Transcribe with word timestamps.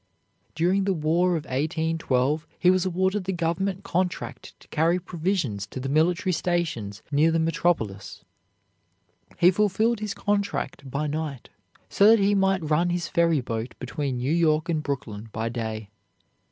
During 0.55 0.85
the 0.85 0.95
War 0.95 1.35
of 1.37 1.45
1812 1.45 2.47
he 2.57 2.71
was 2.71 2.87
awarded 2.87 3.25
the 3.25 3.31
Government 3.33 3.83
contract 3.83 4.59
to 4.59 4.67
carry 4.69 4.97
provisions 4.97 5.67
to 5.67 5.79
the 5.79 5.89
military 5.89 6.33
stations 6.33 7.03
near 7.11 7.31
the 7.31 7.37
metropolis. 7.37 8.25
He 9.37 9.51
fulfilled 9.51 9.99
his 9.99 10.15
contract 10.15 10.89
by 10.89 11.05
night 11.05 11.49
so 11.87 12.07
that 12.07 12.17
he 12.17 12.33
might 12.33 12.67
run 12.67 12.89
his 12.89 13.09
ferry 13.09 13.41
boat 13.41 13.75
between 13.77 14.17
New 14.17 14.33
York 14.33 14.69
and 14.69 14.81
Brooklyn 14.81 15.29
by 15.31 15.49
day. 15.49 15.91